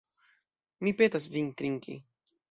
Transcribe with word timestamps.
Mi 0.87 0.93
petas 1.01 1.27
vin 1.35 1.51
trinki. 1.59 1.99